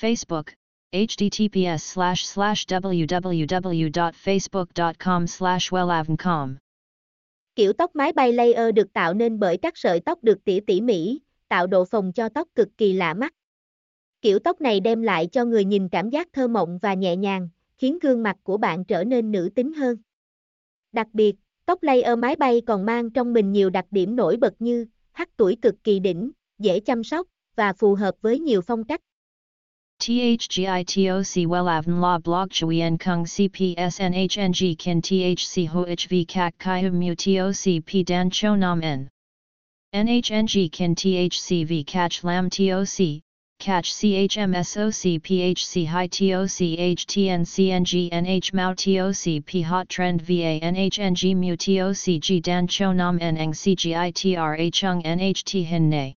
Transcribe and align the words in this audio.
Facebook, 0.00 0.42
https 0.92 1.78
slash 1.78 2.24
slash 2.24 2.66
www.facebook.com 2.66 5.26
slash 5.26 5.72
wellavncom. 5.72 6.54
Kiểu 7.54 7.72
tóc 7.72 7.96
mái 7.96 8.12
bay 8.12 8.32
layer 8.32 8.74
được 8.74 8.92
tạo 8.92 9.14
nên 9.14 9.38
bởi 9.38 9.56
các 9.56 9.76
sợi 9.76 10.00
tóc 10.00 10.24
được 10.24 10.44
tỉa 10.44 10.60
tỉ 10.66 10.80
mỉ, 10.80 11.20
tạo 11.48 11.66
độ 11.66 11.84
phồng 11.84 12.12
cho 12.12 12.28
tóc 12.28 12.48
cực 12.54 12.68
kỳ 12.76 12.92
lạ 12.92 13.14
mắt. 13.14 13.34
Kiểu 14.22 14.38
tóc 14.38 14.60
này 14.60 14.80
đem 14.80 15.02
lại 15.02 15.26
cho 15.26 15.44
người 15.44 15.64
nhìn 15.64 15.88
cảm 15.88 16.10
giác 16.10 16.28
thơ 16.32 16.48
mộng 16.48 16.78
và 16.82 16.94
nhẹ 16.94 17.16
nhàng, 17.16 17.48
khiến 17.78 17.98
gương 18.02 18.22
mặt 18.22 18.36
của 18.42 18.56
bạn 18.56 18.84
trở 18.84 19.04
nên 19.04 19.32
nữ 19.32 19.50
tính 19.54 19.72
hơn. 19.72 19.96
Đặc 20.92 21.08
biệt, 21.12 21.36
tóc 21.66 21.82
layer 21.82 22.18
mái 22.18 22.36
bay 22.36 22.62
còn 22.66 22.86
mang 22.86 23.10
trong 23.10 23.32
mình 23.32 23.52
nhiều 23.52 23.70
đặc 23.70 23.86
điểm 23.90 24.16
nổi 24.16 24.36
bật 24.36 24.54
như 24.58 24.86
hắc 25.12 25.36
tuổi 25.36 25.56
cực 25.62 25.74
kỳ 25.84 25.98
đỉnh, 25.98 26.30
dễ 26.58 26.80
chăm 26.80 27.04
sóc 27.04 27.26
và 27.56 27.72
phù 27.72 27.94
hợp 27.94 28.14
với 28.20 28.38
nhiều 28.38 28.60
phong 28.60 28.84
cách. 28.84 29.00
THGITOC 30.02 31.46
Welavn 31.46 32.00
La 32.00 32.18
Blog 32.18 32.50
Chuyen 32.50 32.98
Kung 32.98 33.24
CPSNHNG 33.24 34.76
Kin 34.76 35.00
THC 35.00 35.68
HOHV 35.68 36.26
Kak 36.26 36.58
Kai 36.58 36.90
Mu 36.90 37.14
TOC 37.14 37.84
P 37.86 38.02
Dan 38.02 38.28
Cho 38.28 38.56
Nam 38.56 38.82
N 38.82 39.08
NHNG 39.94 40.72
Kin 40.72 40.96
THCV 40.96 41.86
Catch 41.86 42.24
Lam 42.24 42.50
TOC 42.50 43.22
Catch 43.60 43.92
CHMSOC 43.94 45.20
PHC 45.20 45.86
High 45.86 46.08
TOC 46.08 46.96
HTN 46.96 47.42
CNG 47.42 48.10
NH 48.10 48.52
Mao 48.54 48.74
TOC 48.74 49.46
P 49.46 49.62
Hot 49.62 49.88
Trend 49.88 50.20
VA 50.20 50.58
NHNG 50.64 51.36
Mu 51.36 51.56
TOC 51.56 52.20
G 52.20 52.40
Dan 52.40 52.66
Cho 52.66 52.90
Nam 52.90 53.18
N 53.20 53.36
Eng 53.36 53.52
CGITRA 53.52 54.72
Chung 54.72 55.00
NHT 55.04 55.64
Hin 55.64 55.88
Nay 55.88 56.16